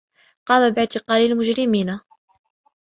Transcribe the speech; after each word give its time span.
قام 0.45 0.69
باعتقال 0.69 1.21
المجرمين. 1.25 1.99